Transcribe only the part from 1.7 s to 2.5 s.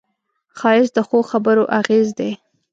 اغېز دی